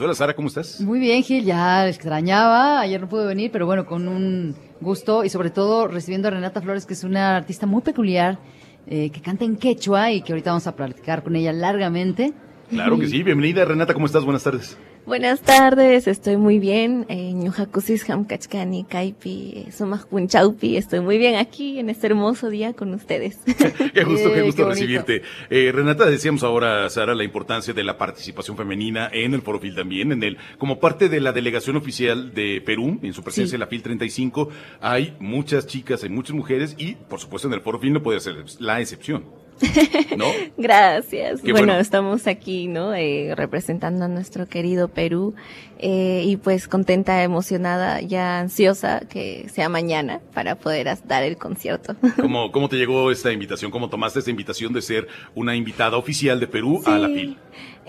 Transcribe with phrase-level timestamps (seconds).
[0.00, 0.80] Hola Sara, ¿cómo estás?
[0.80, 5.28] Muy bien, Gil, ya extrañaba, ayer no pude venir, pero bueno, con un gusto y
[5.28, 8.38] sobre todo recibiendo a Renata Flores, que es una artista muy peculiar,
[8.86, 12.32] eh, que canta en quechua y que ahorita vamos a platicar con ella largamente.
[12.70, 14.22] Claro que sí, bienvenida Renata, ¿cómo estás?
[14.22, 14.78] Buenas tardes.
[15.08, 17.06] Buenas tardes, estoy muy bien.
[17.08, 19.66] Ñujacusis Hamkachkani Kaipi,
[20.26, 23.38] Chaupi, estoy muy bien aquí en este hermoso día con ustedes.
[23.94, 25.22] qué gusto, qué gusto recibirte.
[25.48, 29.76] Eh, Renata, decíamos ahora, Sara, la importancia de la participación femenina en el Foro FIL
[29.76, 33.60] también, en el, como parte de la delegación oficial de Perú, en su presencia en
[33.60, 34.50] la FIL 35,
[34.82, 38.20] hay muchas chicas, hay muchas mujeres y, por supuesto, en el Foro FIL no puede
[38.20, 39.24] ser la excepción.
[40.16, 40.26] ¿No?
[40.58, 41.42] Gracias.
[41.42, 42.94] Bueno, estamos aquí, ¿no?
[42.94, 45.34] Eh, representando a nuestro querido Perú
[45.78, 51.94] eh, y pues contenta, emocionada, ya ansiosa que sea mañana para poder dar el concierto.
[52.20, 53.70] ¿Cómo, ¿Cómo te llegó esta invitación?
[53.70, 57.36] ¿Cómo tomaste esta invitación de ser una invitada oficial de Perú a la FIL?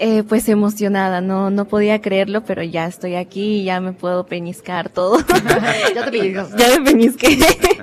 [0.02, 4.88] Eh, pues emocionada, no, no podía creerlo, pero ya estoy aquí, ya me puedo peñiscar
[4.88, 5.18] todo.
[5.94, 6.56] ya te peñiscas.
[6.56, 7.38] ya me peñisqué.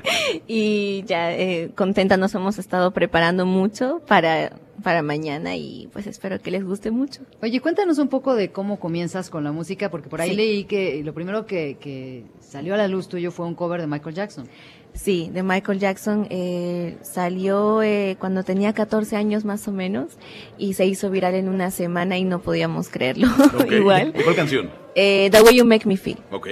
[0.47, 6.41] y ya eh, contenta, nos hemos estado preparando mucho para, para mañana y pues espero
[6.41, 7.23] que les guste mucho.
[7.43, 11.03] Oye, cuéntanos un poco de cómo comienzas con la música, porque por ahí leí que
[11.05, 14.49] lo primero que, que salió a la luz tuyo fue un cover de Michael Jackson.
[14.97, 16.27] Sí, de Michael Jackson.
[16.31, 20.13] Eh, salió eh, cuando tenía 14 años más o menos
[20.59, 23.29] y se hizo viral en una semana y no podíamos creerlo.
[23.71, 24.13] Igual.
[24.25, 24.71] ¿Cuál canción?
[24.95, 26.19] Eh, The Way You Make Me Feel.
[26.31, 26.49] Ok.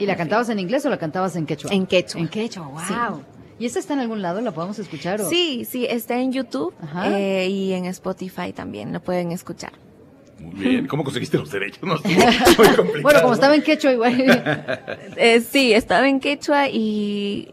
[0.00, 1.70] ¿Y la cantabas en inglés o la cantabas en quechua?
[1.72, 2.20] En quechua.
[2.20, 3.22] En quechua, wow.
[3.58, 4.40] ¿Y esta está en algún lado?
[4.40, 5.20] ¿La podemos escuchar?
[5.24, 6.72] Sí, sí, está en YouTube
[7.04, 9.72] eh, y en Spotify también, lo pueden escuchar.
[10.38, 10.86] Muy bien.
[10.86, 11.80] ¿Cómo conseguiste los derechos?
[13.02, 14.14] bueno, como estaba en quechua igual.
[15.16, 17.48] eh, sí, estaba en quechua y,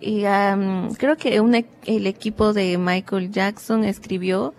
[0.97, 4.53] creo que e, el equipo de Michael Jackson escribió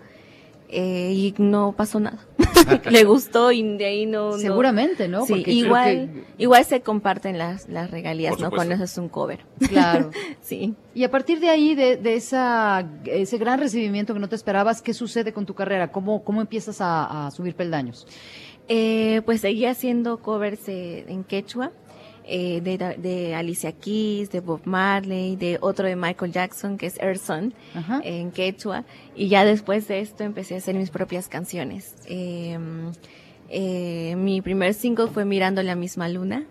[0.69, 2.19] eh, y no pasó nada.
[2.91, 4.33] Le gustó y de ahí no.
[4.33, 5.25] Seguramente, ¿no?
[5.25, 8.51] Sí, igual, igual se comparten las, las regalías, ¿no?
[8.51, 9.45] Cuando es un cover.
[9.67, 10.11] Claro.
[10.41, 10.75] sí.
[10.93, 14.81] Y a partir de ahí, de, de esa, ese gran recibimiento que no te esperabas,
[14.81, 15.91] ¿qué sucede con tu carrera?
[15.91, 18.07] ¿Cómo, cómo empiezas a, subir peldaños?
[18.67, 21.71] Eh, pues seguí haciendo covers eh, en quechua.
[22.29, 27.53] Eh, de, Alicia Keys, de Bob Marley, de otro de Michael Jackson, que es Erson,
[28.03, 28.83] en quechua.
[29.15, 31.95] Y ya después de esto empecé a hacer mis propias canciones.
[32.05, 32.91] Em,
[33.49, 36.45] eh, mi primer single fue Mirando la misma luna.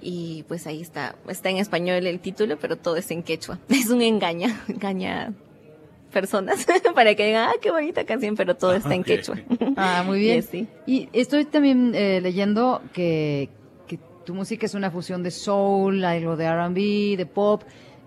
[0.00, 3.58] Y pues ahí está, está en español el título, pero todo es en quechua.
[3.68, 5.32] Es un engaña, engaña
[6.12, 6.64] personas
[6.94, 9.36] para que digan, ah, qué bonita canción, pero todo está en quechua.
[9.76, 10.20] Ah, muy
[10.52, 10.68] bien.
[10.86, 13.48] Y estoy también eh, leyendo que,
[14.28, 17.62] tu música es una fusión de soul, algo de RB, de pop.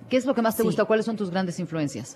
[0.08, 0.86] ¿Qué es lo que más te gusta?
[0.86, 2.16] ¿Cuáles son tus grandes influencias?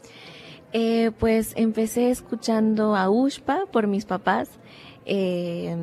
[0.73, 4.47] Eh, pues empecé escuchando a Ushpa por mis papás.
[5.07, 5.75] Eh,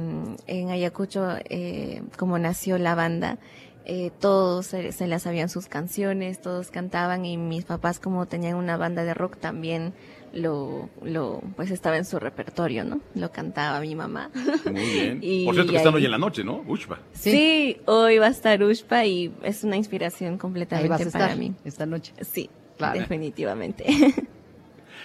[0.47, 3.39] en Ayacucho, eh, como nació la banda,
[3.85, 8.57] eh, todos se, se, las sabían sus canciones, todos cantaban y mis papás como tenían
[8.57, 9.95] una banda de rock también
[10.33, 13.01] lo, lo, pues estaba en su repertorio, ¿no?
[13.15, 14.31] Lo cantaba mi mamá.
[14.71, 15.21] Muy bien.
[15.45, 16.63] Por cierto que están hoy en la noche, ¿no?
[16.67, 17.01] Ushpa.
[17.13, 17.79] Sí.
[17.87, 21.55] hoy va a estar Ushpa y es una inspiración completamente para mí.
[21.65, 22.13] Esta noche.
[22.21, 22.51] Sí,
[22.95, 23.85] definitivamente.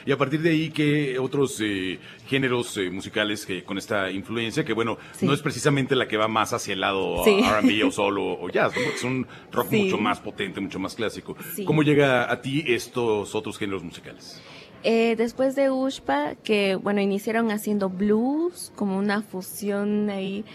[0.07, 4.63] Y a partir de ahí, ¿qué otros eh, géneros eh, musicales que con esta influencia,
[4.63, 8.23] que bueno, no es precisamente la que va más hacia el lado R&B o solo
[8.39, 11.35] o jazz, es un rock mucho más potente, mucho más clásico.
[11.65, 14.41] ¿Cómo llega a ti estos otros géneros musicales?
[14.83, 20.45] Eh, después de Ushpa, que bueno, iniciaron haciendo blues, como una fusión ahí.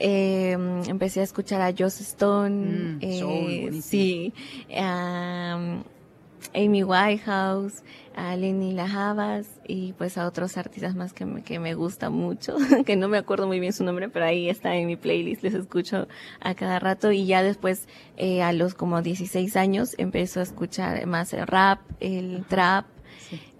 [0.00, 4.32] Em, empecé a escuchar a Joss Stone, mm, eh, sí,
[4.76, 5.77] a
[6.54, 7.82] Amy Whitehouse,
[8.18, 12.56] a Lenny Lajavas y pues a otros artistas más que me, que me gusta mucho,
[12.86, 15.54] que no me acuerdo muy bien su nombre, pero ahí está en mi playlist, les
[15.54, 16.08] escucho
[16.40, 17.12] a cada rato.
[17.12, 17.86] Y ya después
[18.16, 22.86] eh, a los como 16 años empezó a escuchar más el rap, el trap,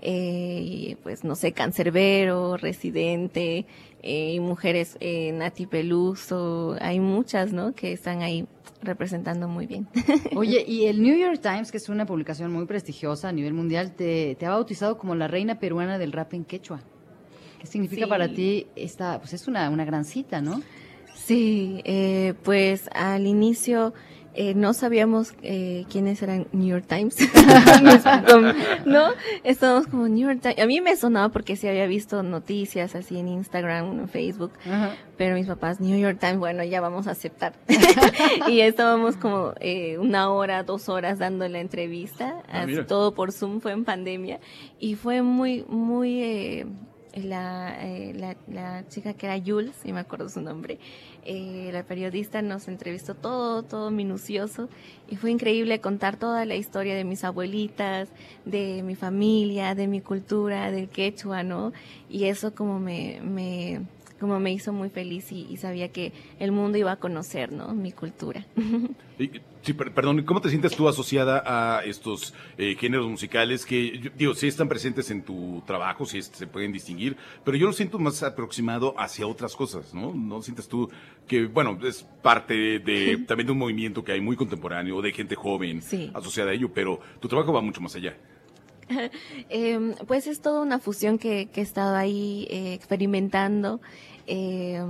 [0.00, 3.66] eh, pues no sé, Cancerbero, Residente,
[4.02, 7.74] y mujeres, eh, Nati Peluso, hay muchas, ¿no?
[7.74, 8.46] Que están ahí
[8.82, 9.88] representando muy bien.
[10.36, 13.94] Oye, y el New York Times, que es una publicación muy prestigiosa a nivel mundial,
[13.94, 16.80] te, te ha bautizado como la reina peruana del rap en quechua.
[17.58, 20.62] ¿Qué significa para ti esta, pues es una, una gran cita, ¿no?
[21.14, 23.92] Sí, eh, pues al inicio
[24.40, 27.16] eh, no sabíamos eh, quiénes eran New York Times.
[28.86, 29.08] no,
[29.42, 30.60] estábamos como New York Times.
[30.60, 34.52] A mí me sonaba porque sí había visto noticias así en Instagram, en Facebook,
[35.16, 37.54] pero mis papás, New York Times, bueno, ya vamos a aceptar.
[38.46, 43.60] y estábamos como eh, una hora, dos horas dando la entrevista, ah, todo por Zoom,
[43.60, 44.38] fue en pandemia,
[44.78, 46.64] y fue muy, muy...
[47.14, 50.78] La, eh, la, chica que era Jules, y me acuerdo su nombre,
[51.24, 54.68] eh, la periodista nos entrevistó todo, todo minucioso,
[55.08, 58.10] y fue increíble contar toda la historia de mis abuelitas,
[58.44, 61.72] de mi familia, de mi cultura, del quechua, ¿no?
[62.08, 63.80] Y eso como me, me
[64.18, 67.74] como me hizo muy feliz y, sabía que el mundo iba a conocer, ¿no?
[67.74, 68.46] Mi cultura.
[69.60, 74.46] Sí, perdón, ¿cómo te sientes tú asociada a estos eh, géneros musicales que, digo, sí
[74.46, 78.94] están presentes en tu trabajo, sí se pueden distinguir, pero yo lo siento más aproximado
[78.96, 80.14] hacia otras cosas, ¿no?
[80.14, 80.88] ¿No sientes tú
[81.26, 85.34] que, bueno, es parte de también de un movimiento que hay muy contemporáneo, de gente
[85.34, 85.82] joven
[86.14, 88.16] asociada a ello, pero tu trabajo va mucho más allá?
[89.48, 93.80] Em, pues es toda una fusión que, he estado ahí eh, experimentando.
[94.26, 94.82] Eh,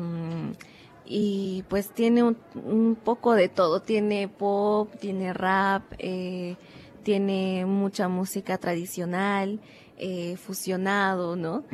[1.10, 6.56] y pues tiene un, poco de todo, tiene pop, tiene rap, eh,
[7.02, 9.58] tiene mucha música tradicional,
[9.96, 11.64] eh, fusionado, ¿no?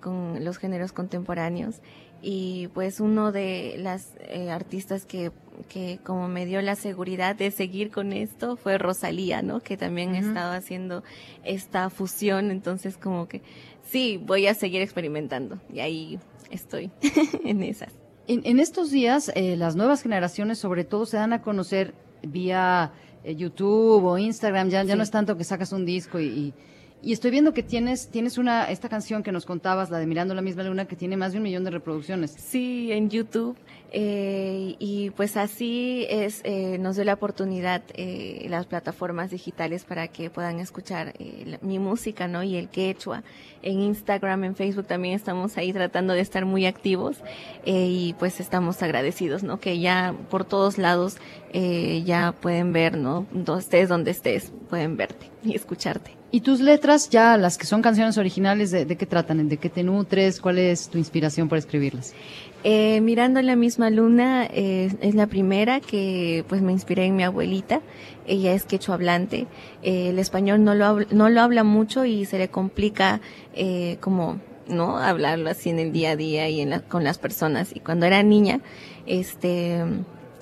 [0.00, 1.76] con los géneros contemporáneos.
[2.22, 5.32] Y pues uno de las eh, artistas que,
[5.68, 9.60] que como me dio la seguridad de seguir con esto fue Rosalía, ¿no?
[9.60, 11.02] Que también estaba haciendo
[11.44, 13.42] esta fusión, entonces como que
[13.82, 16.18] sí, voy a seguir experimentando y ahí
[16.50, 16.90] estoy
[17.44, 17.92] en esas.
[18.26, 22.92] En, estos días, eh, las nuevas generaciones sobre todo se dan a conocer vía
[23.24, 26.54] eh, YouTube o Instagram, ya, ya no es tanto que sacas un disco y,
[27.02, 30.34] y, estoy viendo que tienes, tienes una, esta canción que nos contabas, la de Mirando
[30.34, 32.30] la misma luna, que tiene más de un millón de reproducciones.
[32.32, 33.56] Sí, en YouTube.
[33.92, 40.06] Eh, y pues así es, eh, nos dio la oportunidad eh, las plataformas digitales para
[40.06, 42.42] que puedan escuchar eh, mi música, ¿no?
[42.42, 43.24] Y el quechua.
[43.62, 47.18] En Instagram, en Facebook también estamos ahí tratando de estar muy activos
[47.66, 49.60] eh, y pues estamos agradecidos, ¿no?
[49.60, 51.18] Que ya por todos lados
[51.52, 53.26] eh, ya pueden ver, ¿no?
[53.32, 56.19] Donde estés donde estés, pueden verte y escucharte.
[56.32, 59.48] ¿Y tus letras, ya las que son canciones originales, de, qué tratan?
[59.48, 60.40] ¿De qué te nutres?
[60.40, 62.14] ¿Cuál es tu inspiración para escribirlas?
[62.62, 67.24] Eh, Mirando la misma luna eh, es la primera que pues me inspiré en mi
[67.24, 67.80] abuelita.
[68.28, 69.48] Ella es quechua hablante.
[69.82, 73.20] Eh, el español no lo, habla, no lo habla mucho y se le complica
[73.54, 74.38] eh, como
[74.68, 77.74] no hablarlo así en el día a día y en la, con las personas.
[77.74, 78.60] Y cuando era niña,
[79.04, 79.82] este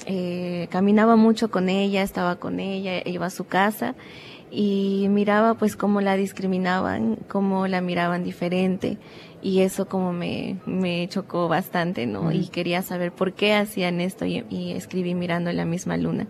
[0.07, 3.95] eh, caminaba mucho con ella, estaba con ella, iba a su casa
[4.51, 8.99] y miraba pues cómo la discriminaban, cómo la miraban diferente
[9.43, 12.33] y eso como me, me chocó bastante, ¿no?
[12.33, 16.27] Y quería saber por qué hacían esto y, y escribí mirando la misma luna.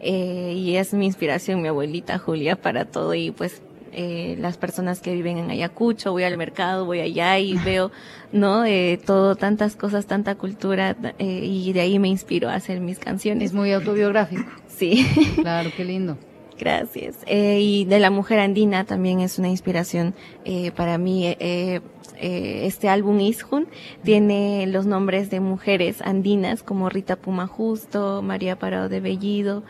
[0.00, 3.62] Eh, y es mi inspiración, mi abuelita Julia, para todo y pues
[3.98, 7.90] eh, las personas que viven en Ayacucho, voy al mercado, voy allá y veo,
[8.30, 8.64] ¿no?
[8.66, 12.98] Eh, todo, tantas cosas, tanta cultura eh, y de ahí me inspiro a hacer mis
[12.98, 13.50] canciones.
[13.50, 14.50] Es muy autobiográfico.
[14.68, 15.06] Sí.
[15.40, 16.18] Claro, qué lindo.
[16.58, 17.18] Gracias.
[17.26, 20.14] Eh, y de la mujer andina también es una inspiración
[20.44, 21.26] eh, para mí.
[21.26, 21.80] Eh,
[22.18, 23.68] eh, este álbum Ishun
[24.02, 29.64] tiene los nombres de mujeres andinas como Rita Puma Justo, María Parado de Bellido,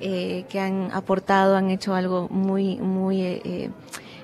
[0.00, 3.70] eh, que han aportado, han hecho algo muy, muy eh,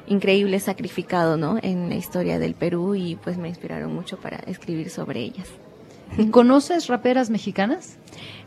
[0.09, 1.59] increíble, sacrificado, ¿no?
[1.63, 5.49] En la historia del Perú y pues me inspiraron mucho para escribir sobre ellas.
[6.31, 7.97] ¿Conoces raperas mexicanas?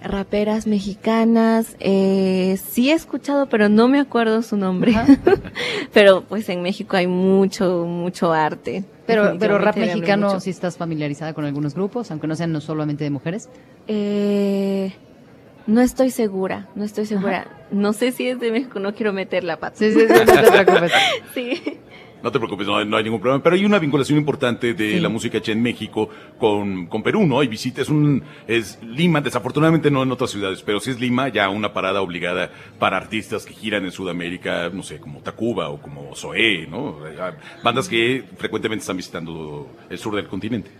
[0.03, 4.95] Raperas mexicanas, eh, sí he escuchado, pero no me acuerdo su nombre.
[5.93, 8.83] pero pues en México hay mucho, mucho arte.
[9.05, 12.61] Pero, pero rap mexicano, si ¿sí estás familiarizada con algunos grupos, aunque no sean no
[12.61, 13.49] solamente de mujeres.
[13.87, 14.93] Eh,
[15.67, 17.41] no estoy segura, no estoy segura.
[17.41, 17.57] Ajá.
[17.71, 19.77] No sé si es de México, no quiero meter la pata.
[19.77, 20.91] Sí, sí, sí, no te preocupes.
[21.33, 21.79] sí.
[22.23, 23.43] No te preocupes, no hay, no hay, ningún problema.
[23.43, 24.99] Pero hay una vinculación importante de sí.
[24.99, 27.39] la música hecha en México con, con Perú, ¿no?
[27.39, 31.29] Hay visitas, es un, es Lima, desafortunadamente no en otras ciudades, pero sí es Lima
[31.29, 35.81] ya una parada obligada para artistas que giran en Sudamérica, no sé, como Tacuba o
[35.81, 36.97] como Zoé, ¿no?
[37.63, 40.71] Bandas que frecuentemente están visitando el sur del continente.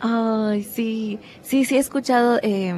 [0.00, 2.74] Ay, sí, sí, sí he escuchado eh,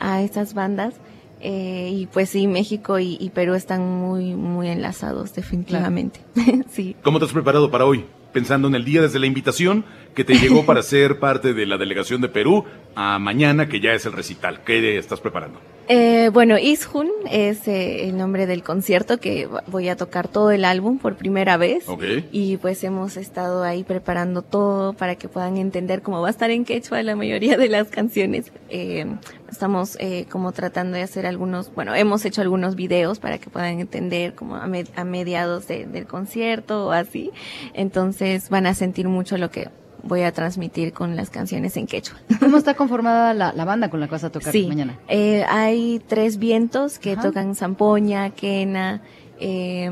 [0.00, 0.94] a estas bandas.
[1.40, 6.20] Eh, y pues sí, México y, y, Perú están muy, muy enlazados, definitivamente.
[6.34, 6.64] Claro.
[6.70, 6.96] sí.
[7.02, 8.04] ¿Cómo te has preparado para hoy?
[8.32, 9.84] Pensando en el día desde la invitación
[10.18, 12.64] que te llegó para ser parte de la delegación de Perú
[12.96, 14.64] a mañana, que ya es el recital.
[14.64, 15.60] ¿Qué estás preparando?
[15.86, 20.64] Eh, bueno, Ishun es eh, el nombre del concierto que voy a tocar todo el
[20.64, 21.88] álbum por primera vez.
[21.88, 22.28] Okay.
[22.32, 26.50] Y pues hemos estado ahí preparando todo para que puedan entender cómo va a estar
[26.50, 28.52] en quechua la mayoría de las canciones.
[28.70, 29.06] Eh,
[29.48, 33.78] estamos eh, como tratando de hacer algunos, bueno, hemos hecho algunos videos para que puedan
[33.78, 37.30] entender como a, med a mediados de, del concierto o así.
[37.72, 39.68] Entonces van a sentir mucho lo que
[40.02, 42.18] voy a transmitir con las canciones en quechua.
[42.40, 44.98] ¿Cómo está conformada la, la banda con la que vas a tocar sí, mañana?
[45.08, 47.22] Eh, hay tres vientos que Ajá.
[47.22, 49.02] tocan zampoña, quena,
[49.40, 49.88] eh,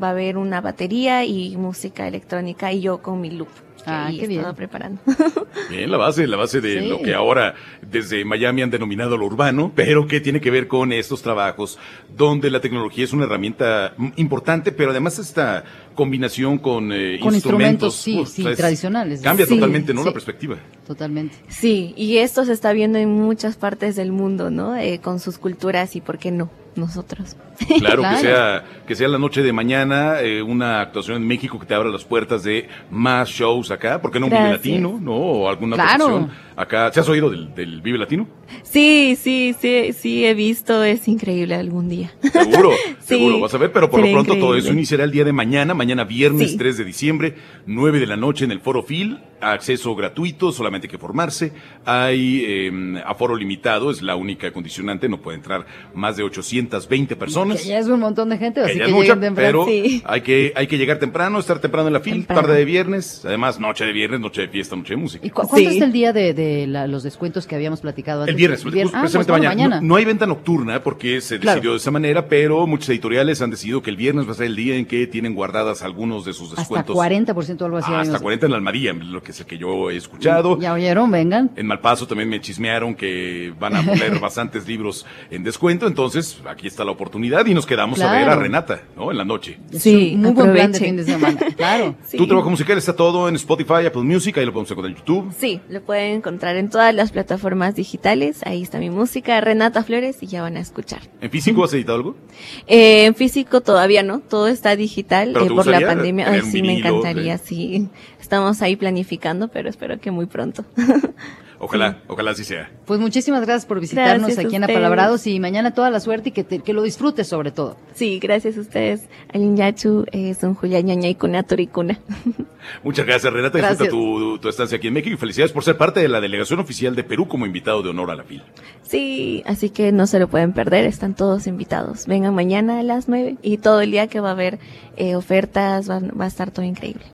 [0.00, 3.48] va a haber una batería y música electrónica y yo con mi loop.
[3.88, 5.00] Que ah, ahí estaba preparando.
[5.70, 9.72] Bien, la base, la base de lo que ahora desde Miami han denominado lo urbano,
[9.74, 11.78] pero que tiene que ver con estos trabajos
[12.16, 15.64] donde la tecnología es una herramienta importante, pero además esta
[15.94, 19.20] combinación con, eh, instrumentos, sí, sí, tradicionales.
[19.20, 20.04] Cambia totalmente, ¿no?
[20.04, 20.56] La perspectiva.
[20.86, 21.36] Totalmente.
[21.48, 24.76] Sí, y esto se está viendo en muchas partes del mundo, ¿no?
[24.76, 27.36] Eh, con sus culturas y por qué no nosotros.
[27.78, 31.66] Claro, que sea que sea la noche de mañana eh, una actuación en México que
[31.66, 35.14] te abra las puertas de más shows acá, porque no un Vive Latino, ¿no?
[35.14, 36.30] O alguna claro.
[36.56, 36.90] acá.
[36.90, 38.26] ¿Se has oído del, del, Vive Latino?
[38.62, 42.12] Sí, sí, sí, sí he visto, es increíble algún día.
[42.32, 42.70] Seguro,
[43.00, 45.74] seguro, vas a ver, pero por lo pronto todo eso iniciará el día de mañana,
[45.74, 47.34] mañana viernes 3 de diciembre,
[47.66, 51.52] 9 de la noche en el Foro Phil, acceso gratuito, solamente hay que formarse,
[51.84, 57.64] hay eh, aforo limitado, es la única condicionante, no puede entrar más de 820 personas.
[57.64, 59.34] ya es un montón de gente, así que, temprano.
[59.34, 59.66] Pero
[60.04, 63.58] hay que hay que llegar temprano, estar temprano en la fila, tarde de viernes, además
[63.58, 65.26] noche de viernes, noche de fiesta, noche de música.
[65.26, 68.34] ¿Y cuándo es el día de, los descuentos que habíamos platicado antes?
[68.34, 68.60] El viernes,
[68.94, 69.80] ah, precisamente pues mañana.
[69.80, 73.82] No, hay venta nocturna porque se decidió de esa manera, pero muchas editoriales han decidido
[73.82, 76.54] que el viernes va a ser el día en que tienen guardadas algunos de sus
[76.54, 76.96] descuentos.
[76.98, 77.92] Hasta 40% algo así.
[77.92, 80.58] hasta 40 en la Almaría, lo que es el que yo he escuchado.
[80.58, 81.50] Ya oyeron, vengan.
[81.56, 86.66] En Malpaso también me chismearon que van a poner bastantes libros en descuento, entonces aquí
[86.66, 89.10] está la oportunidad y nos quedamos a ver a Renata, ¿no?
[89.10, 89.58] En la noche.
[89.72, 91.94] Sí, muy buen plan de fin de semana, claro.
[92.10, 95.32] Tu trabajo musical está todo en Spotify, Apple Music, ahí lo podemos encontrar en YouTube.
[95.38, 100.18] Sí, lo pueden encontrar en todas las plataformas digitales, ahí está mi música, Renata Flores,
[100.22, 101.00] y ya van a escuchar.
[101.20, 102.16] ¿En físico has editado algo?
[102.66, 106.42] Eh, en físico todavía no, todo está digital eh, por la pandemia.
[106.42, 107.88] sí, me encantaría, sí.
[108.20, 110.64] Estamos ahí planificando, pero espero que muy pronto.
[111.60, 112.70] Ojalá, ojalá así sea.
[112.86, 116.44] Pues muchísimas gracias por visitarnos aquí en Apalabrados y mañana toda la suerte y que,
[116.44, 117.76] que lo disfrutes sobre todo.
[117.94, 119.08] Sí, gracias a ustedes.
[119.32, 121.98] Alin Yachu, eh, son Julia Ñaña y Toricuna.
[122.84, 123.58] Muchas gracias, Renata.
[123.58, 126.60] Disfruta tu, tu, estancia aquí en México y felicidades por ser parte de la delegación
[126.60, 128.42] oficial de Perú como invitado de honor a la FIL.
[128.82, 132.06] Sí, así que no se lo pueden perder, están todos invitados.
[132.06, 134.58] Vengan mañana a las nueve y todo el día que va a haber
[134.96, 137.04] eh, ofertas, va, va a estar todo increíble.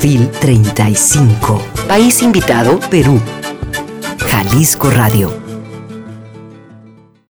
[0.00, 1.62] FIL 35.
[1.86, 3.20] País invitado, Perú.
[4.42, 5.51] Jalisco Radio